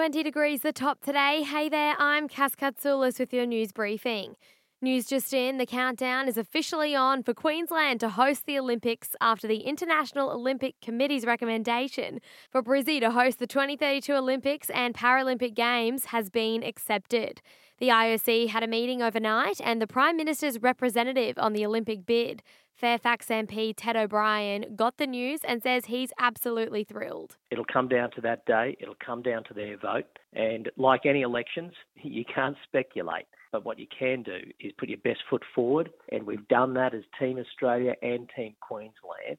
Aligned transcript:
20 0.00 0.22
degrees 0.22 0.62
the 0.62 0.72
top 0.72 1.02
today. 1.02 1.42
Hey 1.42 1.68
there, 1.68 1.94
I'm 1.98 2.26
Cass 2.26 2.54
Katsoulis 2.54 3.20
with 3.20 3.34
your 3.34 3.44
news 3.44 3.70
briefing. 3.70 4.34
News 4.80 5.04
just 5.04 5.34
in, 5.34 5.58
the 5.58 5.66
countdown 5.66 6.26
is 6.26 6.38
officially 6.38 6.94
on 6.94 7.22
for 7.22 7.34
Queensland 7.34 8.00
to 8.00 8.08
host 8.08 8.46
the 8.46 8.58
Olympics 8.58 9.10
after 9.20 9.46
the 9.46 9.58
International 9.58 10.30
Olympic 10.30 10.76
Committee's 10.80 11.26
recommendation 11.26 12.20
for 12.50 12.62
Brizzy 12.62 12.98
to 12.98 13.10
host 13.10 13.40
the 13.40 13.46
2032 13.46 14.14
Olympics 14.14 14.70
and 14.70 14.94
Paralympic 14.94 15.54
Games 15.54 16.06
has 16.06 16.30
been 16.30 16.62
accepted. 16.62 17.42
The 17.76 17.88
IOC 17.88 18.48
had 18.48 18.62
a 18.62 18.66
meeting 18.66 19.02
overnight 19.02 19.60
and 19.62 19.82
the 19.82 19.86
Prime 19.86 20.16
Minister's 20.16 20.62
representative 20.62 21.36
on 21.36 21.52
the 21.52 21.66
Olympic 21.66 22.06
bid, 22.06 22.42
Fairfax 22.80 23.26
MP 23.26 23.74
Ted 23.76 23.94
O'Brien, 23.94 24.74
got 24.74 24.96
the 24.96 25.06
news 25.06 25.40
and 25.46 25.62
says 25.62 25.84
he's 25.84 26.14
absolutely 26.18 26.82
thrilled. 26.82 27.36
It'll 27.50 27.66
come 27.70 27.88
down 27.88 28.10
to 28.12 28.22
that 28.22 28.46
day, 28.46 28.74
it'll 28.80 28.96
come 29.04 29.20
down 29.20 29.44
to 29.44 29.54
their 29.54 29.76
vote, 29.76 30.06
and 30.32 30.70
like 30.78 31.04
any 31.04 31.20
elections, 31.20 31.74
you 32.02 32.24
can't 32.24 32.56
speculate. 32.64 33.26
But 33.52 33.66
what 33.66 33.78
you 33.78 33.86
can 33.96 34.22
do 34.22 34.38
is 34.60 34.72
put 34.78 34.88
your 34.88 34.96
best 35.04 35.20
foot 35.28 35.42
forward, 35.54 35.90
and 36.10 36.26
we've 36.26 36.48
done 36.48 36.72
that 36.74 36.94
as 36.94 37.02
Team 37.18 37.38
Australia 37.38 37.92
and 38.00 38.30
Team 38.34 38.54
Queensland. 38.66 39.36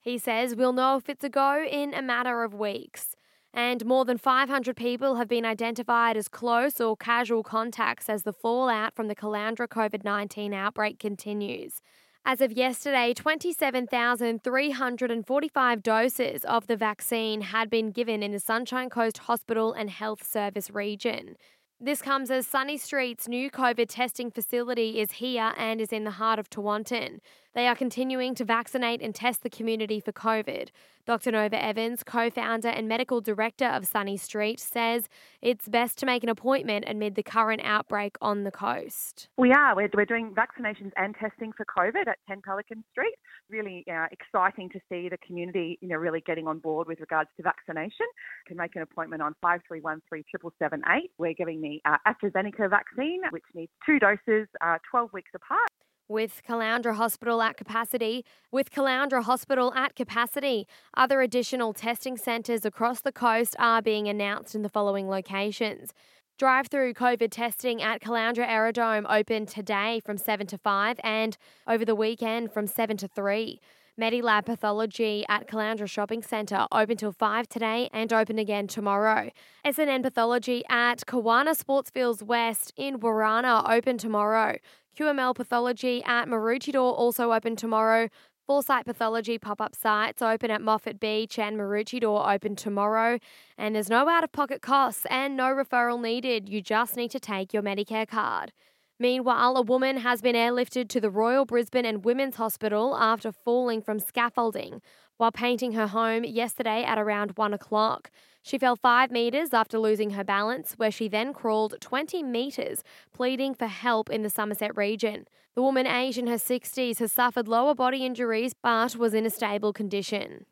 He 0.00 0.16
says 0.16 0.54
we'll 0.54 0.72
know 0.72 0.96
if 0.96 1.08
it's 1.08 1.24
a 1.24 1.28
go 1.28 1.66
in 1.68 1.94
a 1.94 2.02
matter 2.02 2.44
of 2.44 2.54
weeks. 2.54 3.16
And 3.52 3.84
more 3.84 4.04
than 4.04 4.18
500 4.18 4.76
people 4.76 5.16
have 5.16 5.28
been 5.28 5.44
identified 5.44 6.16
as 6.16 6.28
close 6.28 6.80
or 6.80 6.96
casual 6.96 7.42
contacts 7.42 8.08
as 8.08 8.22
the 8.22 8.32
fallout 8.32 8.94
from 8.94 9.08
the 9.08 9.16
Caloundra 9.16 9.66
COVID 9.66 10.04
19 10.04 10.54
outbreak 10.54 11.00
continues. 11.00 11.80
As 12.26 12.40
of 12.40 12.52
yesterday, 12.52 13.12
27,345 13.12 15.82
doses 15.82 16.42
of 16.46 16.66
the 16.66 16.76
vaccine 16.76 17.42
had 17.42 17.68
been 17.68 17.90
given 17.90 18.22
in 18.22 18.32
the 18.32 18.40
Sunshine 18.40 18.88
Coast 18.88 19.18
Hospital 19.18 19.74
and 19.74 19.90
Health 19.90 20.26
Service 20.26 20.70
region. 20.70 21.36
This 21.84 22.00
comes 22.00 22.30
as 22.30 22.46
Sunny 22.46 22.78
Street's 22.78 23.28
new 23.28 23.50
COVID 23.50 23.88
testing 23.90 24.30
facility 24.30 25.00
is 25.00 25.12
here 25.12 25.52
and 25.58 25.82
is 25.82 25.92
in 25.92 26.04
the 26.04 26.12
heart 26.12 26.38
of 26.38 26.48
Tewantin. 26.48 27.18
They 27.54 27.68
are 27.68 27.76
continuing 27.76 28.34
to 28.36 28.44
vaccinate 28.44 29.00
and 29.00 29.14
test 29.14 29.42
the 29.42 29.50
community 29.50 30.00
for 30.00 30.10
COVID. 30.10 30.70
Dr. 31.06 31.30
Nova 31.30 31.62
Evans, 31.62 32.02
co 32.02 32.30
founder 32.30 32.68
and 32.68 32.88
medical 32.88 33.20
director 33.20 33.66
of 33.66 33.86
Sunny 33.86 34.16
Street, 34.16 34.58
says 34.58 35.08
it's 35.42 35.68
best 35.68 35.98
to 35.98 36.06
make 36.06 36.24
an 36.24 36.30
appointment 36.30 36.86
amid 36.88 37.14
the 37.14 37.22
current 37.22 37.60
outbreak 37.62 38.16
on 38.20 38.42
the 38.42 38.50
coast. 38.50 39.28
We 39.36 39.52
are. 39.52 39.76
We're, 39.76 39.90
we're 39.94 40.06
doing 40.06 40.34
vaccinations 40.34 40.92
and 40.96 41.14
testing 41.14 41.52
for 41.52 41.66
COVID 41.66 42.08
at 42.08 42.18
10 42.26 42.40
Pelican 42.42 42.82
Street. 42.90 43.14
Really 43.50 43.84
uh, 43.88 44.06
exciting 44.10 44.70
to 44.70 44.80
see 44.88 45.08
the 45.08 45.18
community 45.18 45.78
you 45.82 45.88
know, 45.88 45.96
really 45.96 46.22
getting 46.26 46.48
on 46.48 46.58
board 46.58 46.88
with 46.88 46.98
regards 47.00 47.28
to 47.36 47.42
vaccination. 47.42 48.06
You 48.46 48.48
can 48.48 48.56
make 48.56 48.74
an 48.74 48.82
appointment 48.82 49.22
on 49.22 49.34
5313 49.42 50.82
We're 51.18 51.34
giving 51.34 51.60
the 51.60 51.73
uh, 51.84 51.96
AstraZeneca 52.06 52.68
vaccine, 52.70 53.20
which 53.30 53.44
needs 53.54 53.72
two 53.84 53.98
doses, 53.98 54.48
uh, 54.60 54.78
12 54.90 55.12
weeks 55.12 55.30
apart. 55.34 55.68
With 56.06 56.42
Caloundra 56.46 56.94
Hospital 56.94 57.40
at 57.40 57.56
capacity, 57.56 58.26
with 58.52 58.70
Caloundra 58.70 59.24
Hospital 59.24 59.72
at 59.74 59.96
capacity, 59.96 60.66
other 60.94 61.22
additional 61.22 61.72
testing 61.72 62.18
centres 62.18 62.66
across 62.66 63.00
the 63.00 63.12
coast 63.12 63.56
are 63.58 63.80
being 63.80 64.06
announced 64.06 64.54
in 64.54 64.60
the 64.62 64.68
following 64.68 65.08
locations. 65.08 65.94
Drive 66.36 66.66
through 66.66 66.94
COVID 66.94 67.30
testing 67.30 67.80
at 67.80 68.02
Caloundra 68.02 68.46
Aerodrome 68.46 69.06
open 69.08 69.46
today 69.46 70.00
from 70.04 70.18
7 70.18 70.46
to 70.48 70.58
5 70.58 71.00
and 71.04 71.38
over 71.66 71.84
the 71.84 71.94
weekend 71.94 72.52
from 72.52 72.66
7 72.66 72.96
to 72.98 73.08
3. 73.08 73.60
Medilab 74.00 74.44
Pathology 74.44 75.24
at 75.28 75.46
Caloundra 75.46 75.88
Shopping 75.88 76.20
Centre 76.20 76.66
open 76.72 76.96
till 76.96 77.12
5 77.12 77.48
today 77.48 77.88
and 77.92 78.12
open 78.12 78.40
again 78.40 78.66
tomorrow. 78.66 79.30
SNN 79.64 80.02
Pathology 80.02 80.64
at 80.68 81.06
Kawana 81.06 81.56
Sportsfields 81.56 82.20
West 82.20 82.72
in 82.76 82.98
Warana 82.98 83.70
open 83.70 83.96
tomorrow. 83.96 84.58
QML 84.98 85.36
Pathology 85.36 86.02
at 86.04 86.26
Maroochydore 86.26 86.92
also 86.92 87.32
open 87.32 87.54
tomorrow. 87.54 88.08
4Cyte 88.48 88.84
Pathology 88.84 89.38
pop 89.38 89.60
up 89.60 89.76
sites 89.76 90.20
open 90.20 90.50
at 90.50 90.60
Moffat 90.60 90.98
Beach 90.98 91.38
and 91.38 91.56
Maroochydore 91.56 92.34
open 92.34 92.56
tomorrow. 92.56 93.20
And 93.56 93.76
there's 93.76 93.88
no 93.88 94.08
out 94.08 94.24
of 94.24 94.32
pocket 94.32 94.60
costs 94.60 95.06
and 95.08 95.36
no 95.36 95.54
referral 95.54 96.02
needed. 96.02 96.48
You 96.48 96.60
just 96.60 96.96
need 96.96 97.12
to 97.12 97.20
take 97.20 97.54
your 97.54 97.62
Medicare 97.62 98.08
card. 98.08 98.52
Meanwhile, 98.98 99.56
a 99.56 99.62
woman 99.62 99.98
has 99.98 100.22
been 100.22 100.36
airlifted 100.36 100.88
to 100.90 101.00
the 101.00 101.10
Royal 101.10 101.44
Brisbane 101.44 101.84
and 101.84 102.04
Women's 102.04 102.36
Hospital 102.36 102.96
after 102.96 103.32
falling 103.32 103.82
from 103.82 103.98
scaffolding 103.98 104.80
while 105.16 105.32
painting 105.32 105.72
her 105.72 105.88
home 105.88 106.24
yesterday 106.24 106.84
at 106.84 106.98
around 106.98 107.36
1 107.36 107.54
o'clock. 107.54 108.10
She 108.42 108.58
fell 108.58 108.76
5 108.76 109.10
metres 109.10 109.52
after 109.52 109.78
losing 109.78 110.10
her 110.10 110.22
balance, 110.22 110.74
where 110.76 110.90
she 110.90 111.08
then 111.08 111.32
crawled 111.32 111.74
20 111.80 112.22
metres, 112.22 112.84
pleading 113.12 113.54
for 113.54 113.66
help 113.66 114.10
in 114.10 114.22
the 114.22 114.30
Somerset 114.30 114.76
region. 114.76 115.26
The 115.54 115.62
woman, 115.62 115.86
aged 115.86 116.18
in 116.18 116.26
her 116.26 116.34
60s, 116.34 116.98
has 116.98 117.10
suffered 117.10 117.48
lower 117.48 117.74
body 117.74 118.04
injuries 118.04 118.54
but 118.54 118.96
was 118.96 119.14
in 119.14 119.26
a 119.26 119.30
stable 119.30 119.72
condition. 119.72 120.46